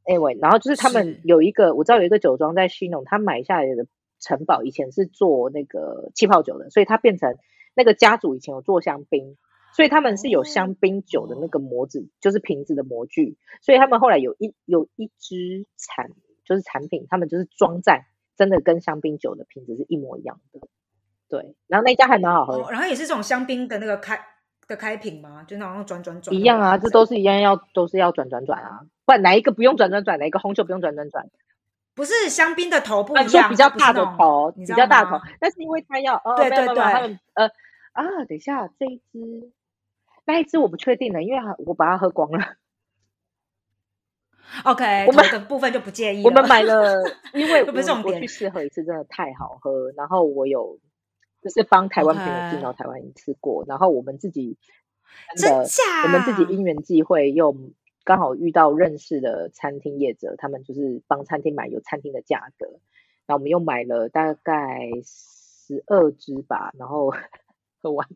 [0.04, 3.86] Anyway，然后就是他们有一个，我知道有一个酒庄在西农，他买下来的
[4.20, 7.36] 城堡以前是做那个气泡酒的，所以它变成
[7.74, 9.38] 那个家族以前有做香槟，
[9.74, 16.10] 所以他们是有香槟酒的那个模子，就是瓶子的模具，所以他们后来有一有一支产
[16.44, 18.04] 就是产品，他们就是装在
[18.36, 20.60] 真的跟香槟酒的瓶子是一模一样的。
[21.34, 24.16] 对，然后那家还蛮好喝，然后也是这种香槟的那个开
[24.68, 25.42] 的开瓶吗？
[25.42, 28.82] 就那种转转转一样啊，这都是一样，要都是要转转转啊。
[29.04, 30.16] 不然哪一个不用转转转？
[30.20, 31.28] 哪一个红酒不用转转转？
[31.96, 35.20] 不是香槟的头不一样，比较大的头，比较大头。
[35.40, 36.82] 但是因为它要，对对对，
[37.34, 37.46] 呃
[37.92, 39.50] 啊，等一下这一支，
[40.24, 42.44] 那一支我不确定了，因为我把它喝光了。
[44.62, 46.24] OK，我们的部分就不介意。
[46.24, 49.90] 我们买了，因为 不是我去试喝一次，真的太好喝。
[49.96, 50.78] 然后我有。
[51.44, 54.56] 就是帮台湾朋友进到台湾一次过，然后我们自己
[55.36, 55.66] 真的，
[56.04, 57.54] 我们自己因缘际会又
[58.02, 62.66] 刚好遇到认识的餐厅业者，他们就是帮餐厅买有餐厅的价格，
[63.26, 67.12] 然后我们又买了大概十二只吧，然后
[67.82, 68.08] 喝完。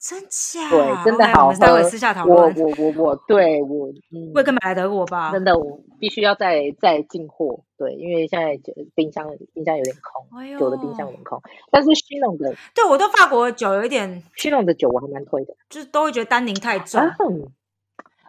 [0.00, 0.70] 真假？
[0.70, 1.58] 对，真的好喝。
[1.58, 2.54] 待会私下讨论。
[2.56, 5.30] 我我我我，对我，嗯，会跟买来德国吧？
[5.30, 7.62] 真的，我必须要再再进货。
[7.76, 8.58] 对，因为现在
[8.94, 11.38] 冰箱冰箱有点空，酒的冰箱有点空。
[11.70, 17.02] 但是西农的，对我对法国酒有一点，西农的酒我还蛮推的，就是都会觉得单宁太重。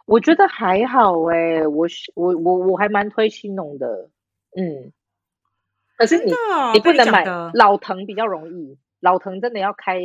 [0.05, 4.09] 我觉得还好哎，我我我我还蛮推新农的，
[4.57, 4.91] 嗯。
[5.95, 6.33] 可是你
[6.73, 10.01] 你不能买老藤比较容易，老藤真的要开。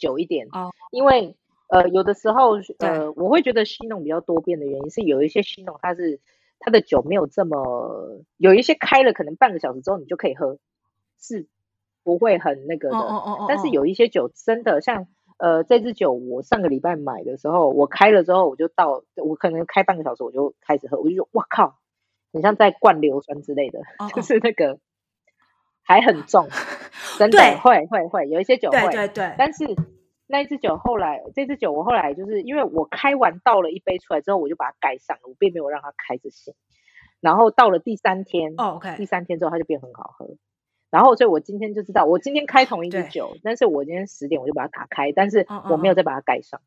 [0.00, 1.36] 久一点哦，因为
[1.68, 6.18] 呃有的时候呃我会觉得西农比较多变的原因是有一些西农它是
[6.58, 10.58] 它的酒没有这么有一些开了可能半个小时之后你就可以喝
[11.20, 11.46] 是
[12.02, 12.96] 不会很那个的，
[13.46, 15.06] 但是有一些酒真的像
[15.38, 21.78] 呃这支酒我上个礼拜买的时候我开了之后我就到我可能开半个小时我就开始喝我就说哇靠，
[22.32, 23.80] 很像在灌硫酸之类的，
[24.14, 24.78] 就是那个
[25.82, 26.48] 还很重。
[27.18, 29.34] 真的会会会有一些酒会，对对对。
[29.36, 29.64] 但是
[30.26, 36.54] 那一支酒后来，这支酒我后来就是因为我开完倒了一杯出来之后，我就把它盖上了，我并没有让它开着醒。
[37.20, 40.36] 然后到了第三天，哦，OK，第三天之后它就变很好喝。
[40.90, 46.60] 然后所以我今天就知道，我今天开同一支酒，但是我今天十点我就把它打开，但是我没有再把它盖上，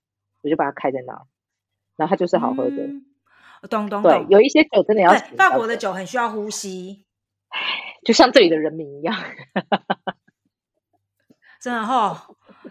[0.43, 1.13] 我就把它开在那，
[1.95, 2.89] 然后它就是好喝的。
[3.69, 7.05] 咚咚对，有一些酒真的要法国的酒很需要呼吸，
[8.03, 9.15] 就像这里的人民一样。
[11.61, 12.27] 真的哈，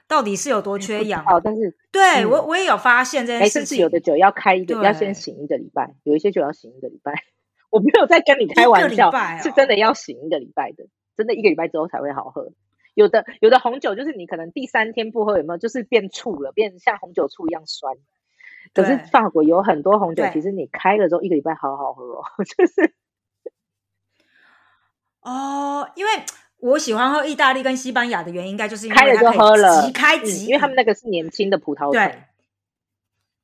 [0.06, 1.24] 到底是有多缺氧？
[1.24, 3.78] 哦，但是对我我也有发现这件事情。
[3.78, 7.14] 有的酒要开一个，要先醒一个礼拜；有一些酒要醒一个礼拜。
[7.70, 9.10] 我没有在跟你开玩笑，
[9.42, 10.84] 是真的要醒一个礼拜的，
[11.16, 12.52] 真的一个礼拜之后才会好喝。
[12.92, 17.96] 有的有的红酒就是你可能第三天不喝，有没有就是变醋了，变像红酒醋一样酸。
[18.74, 22.94] 可是法国有很多红酒，其实你开了之后一个礼拜好好喝哦， 就是
[25.22, 26.10] 哦，因为。
[26.62, 32.12] 我喜欢喝意大利跟西班牙的原因，应该就是因为开了就喝了，即开即，因为他们那个是年轻的葡萄藤，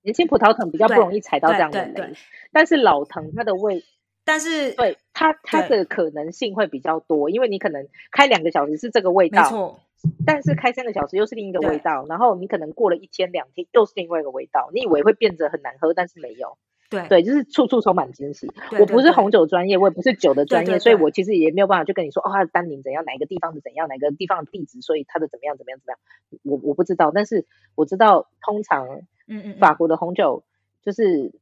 [0.02, 2.12] 年轻葡萄藤比较不容易踩到这样的雷。
[2.52, 3.82] 但是老藤它的味，
[4.24, 9.80] 但是对它它的可能性会比较多，因为你可能开两个小时是这个味道，没错，
[10.24, 16.56] 但是开三个小时又是另一个味道，然后你可能过了一天两天又是另外一个味道，你以为会变得很难喝，但是没有。
[16.90, 18.50] 对对，就是处处充满惊喜。
[18.80, 25.98] 我不是红酒专业，我也不是酒的专业，所以我其实也没有办法去跟你说哦，它的单宁怎样，哪个地方是怎样，哪个地方的地址，所以它的怎么样怎么样怎么样，
[26.44, 27.10] 我我不知道。
[27.14, 28.86] 但是我知道，通常
[29.26, 30.44] 嗯嗯，法国的红酒
[30.82, 31.32] 就是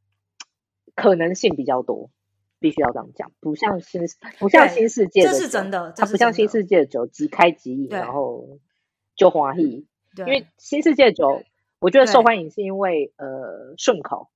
[0.94, 2.10] 可能性比较多，
[2.58, 4.02] 必须要这样讲，不像新
[4.40, 8.58] 不像新世界，这是真的，它不像新世界的酒即开即饮，然后
[9.14, 9.86] 就华裔。
[10.18, 11.42] 因为新世界酒，
[11.78, 14.30] 我觉得受欢迎是因为呃顺口。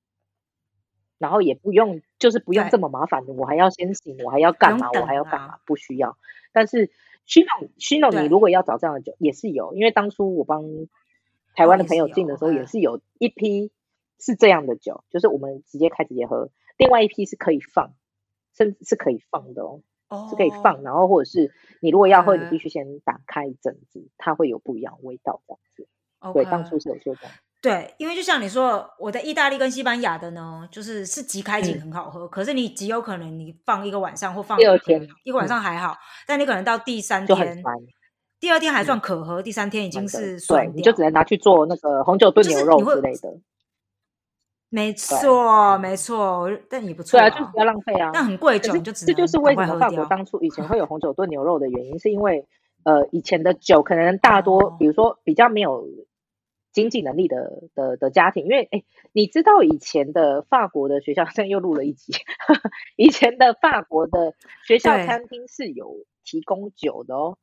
[1.20, 4.88] 然后也不用，就是不用这么麻烦的，我还要先醒，我还要干嘛？
[4.98, 5.59] 我还要干嘛？
[5.66, 6.16] 不需要。
[6.50, 6.90] 但是
[7.26, 10.64] 虚诺虚诺，你如果要找这样的酒，也是有，因为当初我帮
[11.54, 13.70] 台湾的朋友进的时候，也是有一批
[14.18, 17.92] 是这样的酒，就是我们直接开直接喝，另外一批是可以放，
[18.56, 19.83] 甚至是可以放的哦，
[20.30, 25.87] 是可以放，然后或者是你如果要喝，你必须先打开一阵子，它会有不一样的味道这样子。
[26.33, 27.33] 对，当初是有做这样。
[27.62, 35.94] 对，因为就像你说，我的意大利跟西班牙的呢，就是是即开景很好喝，可是你极有可能你放一个晚上或放第二天，一个晚上还好，
[36.27, 37.62] 但你可能到第三天，
[38.40, 43.29] 第二天还算可喝，第三天已经是对，你就只能拿去做那个红酒炖牛肉之类的。
[44.70, 47.20] 没错，没错，但也不错。
[47.20, 48.11] 对啊，就不要浪费啊。
[48.14, 52.46] 但很贵酒就这就是为什么法国当初以前会有红酒炖牛肉的原因，是因为
[52.85, 55.85] 呃以前的酒可能大多，比如说比较没有。
[56.72, 62.12] 经济能力的的的家庭，因为哎，你知道以前的法国的学校，现在又录了一集。
[62.96, 67.38] 以前的法国的学校餐厅是有提供酒的哦。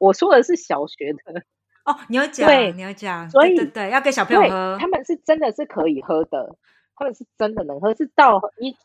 [0.00, 1.42] 我说的是小学的
[1.84, 6.56] 哦，你要讲，你要讲，所以对要给小朋友喝，他们是真的是可以喝的，
[6.96, 8.76] 他们是真的能喝，是到一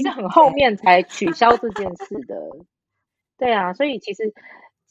[0.00, 2.36] 是很后面才取消这件事的。
[3.38, 4.34] 对啊，所以其实。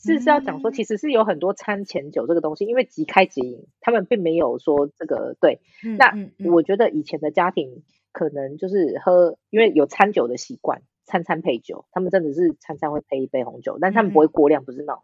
[0.03, 5.61] 是是要讲说，其实是有很多餐前酒这个东西，因为即开即饮，他们并没有说这个对。
[5.97, 6.13] 那
[6.51, 15.01] 我觉得以前的家庭可能就是喝，因为有餐酒的习惯，餐餐配酒，他们真的是餐餐会配一杯红酒，但他们不会过量，不是那种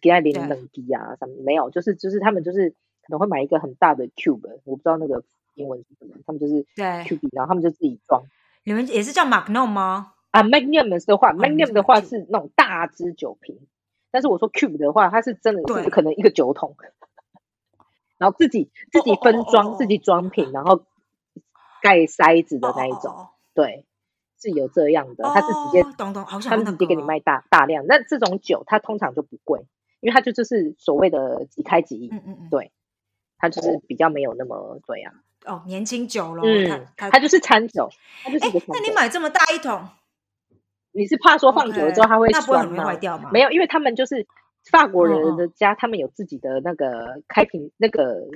[0.00, 8.22] 给他连冷滴啊什么，没有，就是就是他们就是可能会买一个很大的 cube，我不知道那个英文是什么，他们就是对 cube，然后他们就自己装。
[8.64, 10.12] 你们也是叫 Magnum 吗？
[10.30, 13.58] 啊，Magnum 的话，Magnum 的话是那种大支酒瓶。
[14.10, 16.76] 但是我说 cube 的话，它是真的是可能一个酒桶，
[18.18, 20.84] 然后自己自己分装、自己装瓶，然后
[21.80, 23.86] 盖塞子的那一种，对，
[24.40, 25.24] 是有这样的。
[25.24, 27.86] 它是直接，懂懂，他们直接给你卖大大量。
[27.86, 29.60] 那这种酒它通常就不贵，
[30.00, 32.72] 因为它就就是所谓的即开即饮，嗯嗯嗯，对，
[33.38, 35.12] 它就是比较没有那么对啊。
[35.46, 37.88] 哦，年轻酒了，嗯，它就是餐酒，
[38.22, 39.88] 它就是哎，那你买这么大一桶？
[40.92, 42.92] 你是怕说放久了之后它会酸吗？
[43.32, 44.26] 没有，因为他们就是
[44.70, 48.26] 法国人的家，他们有自己的那个开瓶那个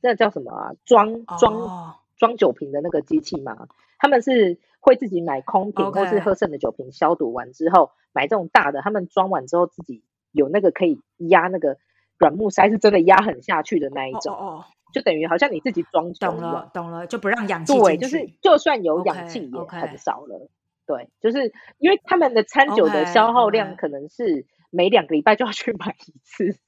[0.00, 0.72] 那叫什么啊？
[0.84, 3.68] 装装装酒瓶的那个机器嘛。
[3.98, 8.82] 他们是会自己买空瓶或是喝剩的酒瓶，消毒完之后买这种大的。
[8.82, 11.78] 他们装完之后自己有那个可以压那个
[12.18, 14.34] 软木塞，是真的压很下去的那一种。
[14.34, 20.50] 哦，就等于好像你自己装懂了，懂了，就不让氧气对，就是就算有氧气也很少了。
[20.86, 26.58] 对，就是因为他们的餐酒的消耗量可能是每两个礼拜就要去买一次。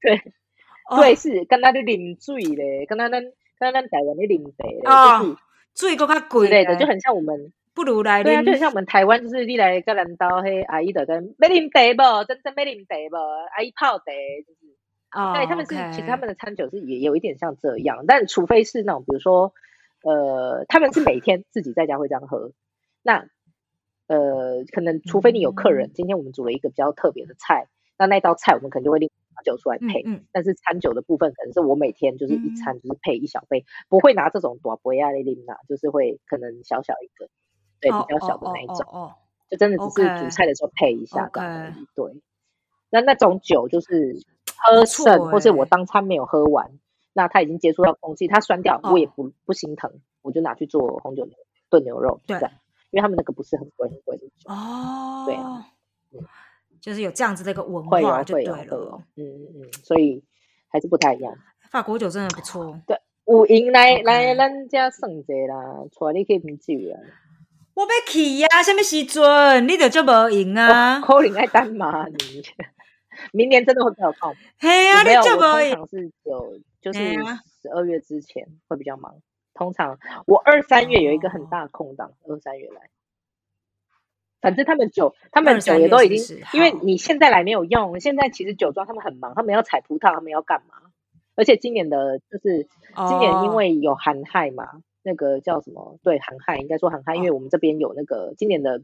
[0.00, 0.22] 对，
[0.96, 5.36] 对，是跟他的啉水嘞，跟他咱跟他台湾的啉茶嘞，就是
[5.74, 13.16] 水更加贵类的，就很像我们不如来对啊，就像我们台湾，就是你来格兰岛嘿，阿姨的跟没啉茶不，真正没啉茶不，
[13.56, 14.70] 阿姨泡茶就是。
[15.12, 19.52] 哦，对，他们是其实他们的餐酒是也有一点像这样，但除非是那种比如说
[20.04, 22.52] 呃，他们是每天自己在家会这样喝。
[23.02, 23.26] 那
[24.06, 30.02] 呃，可能除非你有客人，今天我们煮了一个比较特别的菜，那那道菜我们可能就会另拿酒出来配。
[30.04, 37.28] 嗯，但是餐酒的部分可能是我每天就是一餐就是配一小杯，不会拿这种多杯啊那拎拿，就是会可能小小一个，
[37.80, 39.14] 对，比较小的那一种，哦，
[39.48, 41.72] 就真的只是煮菜的时候配一下的。
[41.94, 42.12] 对，
[42.90, 44.20] 那那种酒就是
[44.56, 46.72] 喝剩，或是我当餐没有喝完，
[47.12, 51.28] 那它已经接触到空气，它酸掉，我也不不心疼，我就拿去做红酒
[51.68, 52.20] 炖牛肉。
[52.26, 52.40] 对。
[52.90, 55.66] 因为他们那个不是很贵很贵的酒哦，对啊，
[56.80, 60.22] 就是有这样子的一个文化就对了，嗯嗯嗯，所以
[60.68, 61.32] 还是不太一样。
[61.70, 66.98] 法国酒真的不错，对，有赢来来咱家算者啦，带你去品酒啊。
[67.74, 69.68] 我要去呀，什么时阵？
[69.68, 71.00] 你就这无赢啊？
[71.00, 72.42] 可能爱等嘛你，
[73.32, 74.34] 明年真的会比较忙。
[74.58, 75.86] 嘿啊，你就无赢？
[75.86, 76.98] 是有，就是
[77.62, 79.14] 十二月之前会比较忙。
[79.60, 82.88] 通常我二三月有一个很大的空档，二三月来，
[84.40, 88.00] 反正他们酒，他们酒也都已经，因为你现在来没有用。
[88.00, 90.76] 现在其实酒庄他们很忙，他们要采葡萄，他们要干嘛？
[91.36, 92.68] 而且今年的就是
[93.06, 95.98] 今年因为有寒害嘛，那个叫什么？
[96.02, 98.82] 对，寒害应该说寒害，因为我们这边有那个今年的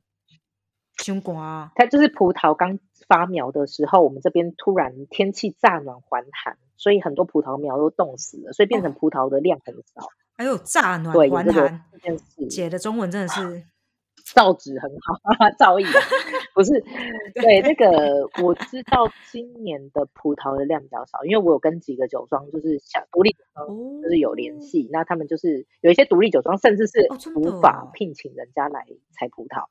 [0.99, 2.79] 凶瓜，它就是葡萄刚
[3.09, 10.11] 发苗的时候，我们这边突然天气乍暖还寒，所以很多葡萄苗都冻死了，所以变成葡萄的量很少。
[10.37, 11.87] 还有乍暖还寒，
[12.51, 13.65] 姐的中文真的是
[14.35, 15.17] 造纸很好，
[15.59, 15.87] 造诣
[16.55, 16.73] 不是
[17.35, 29.65] 对那个我知道今年的葡萄的量比较少，因为我有跟几个酒庄就是小独立酒庄就是有联系，那他们就是有一些独立酒庄甚至是无法聘请人家来采葡萄，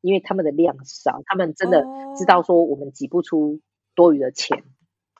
[0.00, 1.84] 因为他们的量少，他们真的
[2.16, 3.60] 知道说我们挤不出
[3.94, 4.64] 多余的钱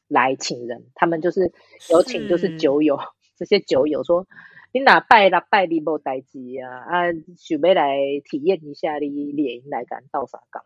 [0.08, 1.52] 来请人，他们就是
[1.88, 2.98] 有请就是酒友，
[3.36, 4.26] 这些酒友说。
[4.70, 10.62] 你哪拜啦拜你无代志啊啊，想要来体验一下你猎鹰来干倒啥岗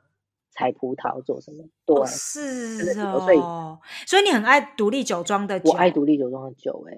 [0.51, 1.65] 采葡萄做什么？
[1.87, 3.79] 对，是哦。
[4.07, 6.85] 所以你很爱独立酒庄的酒，我爱独立酒庄的酒。
[6.91, 6.97] 哎，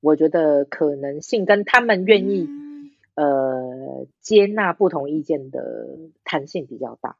[0.00, 2.46] 我觉得可能性跟他们愿意
[3.14, 7.16] 呃接纳不同意见的弹性比较大。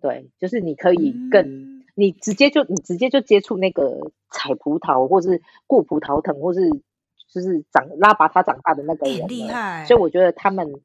[0.00, 6.68] 对，就是你可以更你直接就你直接就接触那个采葡萄，或是过葡萄藤，或是。
[7.36, 9.84] 就是长拉拔他长大的那个人，厉害。
[9.84, 10.80] 所以我觉得他们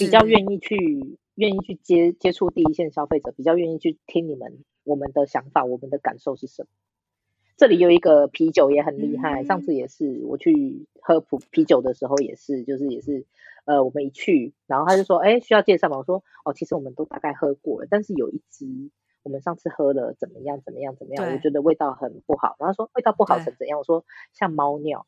[0.00, 6.68] 比较愿意去，愿意去接接触第一线消费者，比较愿意去听你们我们的想法，我们的感受是什么。
[7.56, 13.24] 这里有一个啤酒也很厉害，上次也是我去喝普啤酒的时候也是，就是也是
[13.64, 15.98] 呃，我们一去，然后他就说，哎，需要介绍吗？
[15.98, 18.90] 我说，哦，其实我们都大概喝过了，但是有一支
[19.22, 20.60] 我们上次喝了怎么样？
[20.64, 20.96] 怎么样？
[20.96, 21.24] 怎么样？
[21.32, 22.56] 我觉得味道很不好。
[22.58, 23.78] 然后说味道不好成怎样？
[23.78, 25.06] 我说像猫尿。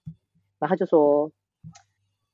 [0.59, 1.31] 然后他就说：“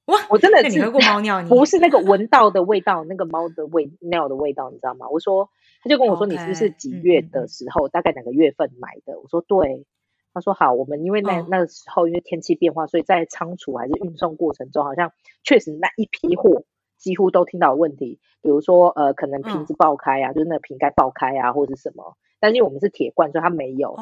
[0.07, 1.43] 哇，我真的你喝过猫尿？
[1.49, 5.49] 不是那个闻到的味道，那个猫的味尿的味道，你知道吗？”我说，
[5.83, 9.87] 他就跟我说：“你是不是几月的时候，大概哪个月份买的？”我说：“对。”
[10.33, 15.13] 他说：“好，我们因为那那个时候因为天气变化，所以在仓储还是运送过程中，好像
[15.43, 16.63] 确实那一批货
[16.97, 22.17] 几乎都听到问题，比如说呃，可能瓶子爆开啊，就是那个瓶盖爆开啊，或者是什么。
[22.41, 23.97] 但是因为我们是铁罐，所以它没有。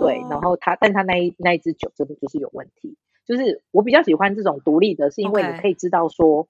[0.00, 6.48] 对，然后它，但它那一那一支酒真的就是有问题。”就是我比较喜欢这种独立的，是因为你可以知道说，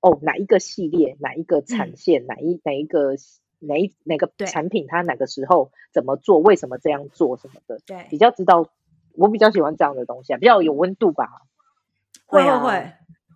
[0.00, 3.16] 哦，哪一个系列、哪一个产线、哪一哪一个
[3.58, 8.68] 哪一哪个产品，它哪个时候怎么做，为什么这样做什么的，对，比较知道。
[9.14, 11.28] 我比较喜欢这样的东西啊，比较有温度吧。
[12.24, 12.92] 会会会，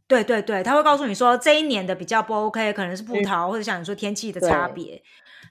[0.09, 5.03] 对对对，他会告诉你说这一年的比较不 OK，可能是葡萄或者像你说天气的差别。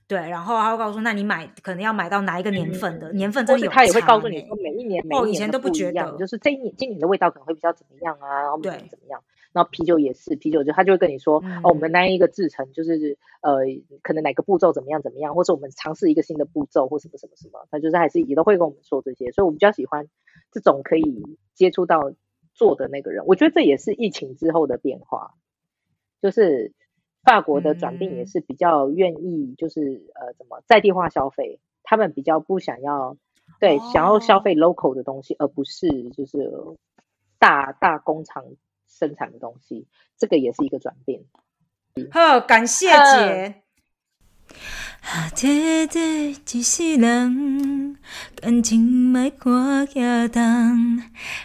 [0.08, 3.12] 对，然后他会告诉，那你买可能要买到哪一个年份的？
[3.14, 8.44] 年份真的有他也会告诉你说，每一年每一年都不一样，就是这一年今年的味道可能会比较怎么样啊？
[8.44, 9.24] 然后明年怎么样？
[9.52, 13.62] 然后啤酒也是，啤酒就他就会跟你说，哦，我们那一个制成就是呃，
[14.04, 20.08] 可能哪个步骤怎么样怎么样，或者我们尝试一个新的步骤或什么什么什么，他就是还是也都会跟我们说这些，所以我比较喜欢
[20.52, 21.24] 这种可以
[21.56, 22.12] 接触到
[22.54, 23.26] 做的那个人。
[23.26, 25.34] 我觉得这也是疫情之后的变化，
[26.22, 26.74] 就是。
[27.26, 31.60] 法国的转变也是比较愿意，就是呃，怎么在地化消费？
[31.84, 33.18] 他们比较不想要，
[33.60, 36.52] 对，想要消费 local 的东西，而不是就是
[37.40, 38.46] 大大工厂
[38.88, 39.88] 生产的东西。
[40.18, 41.24] 这个也是一个转变。
[42.12, 43.62] 好，感谢姐。
[48.42, 48.82] 感情
[49.12, 51.02] 莫看遐重。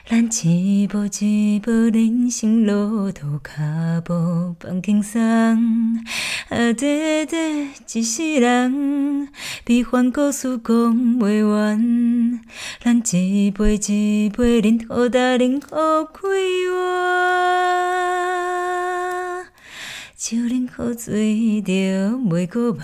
[0.06, 5.20] 咱一步一步人生路途，脚步放轻松。
[6.48, 9.28] 啊，短短一世人，
[9.64, 12.40] 悲欢故事讲袂完。
[12.82, 16.28] 咱一杯一杯饮，好大饮好快
[16.68, 16.70] 活。
[20.16, 22.80] 酒啉好醉，就袂搁梦。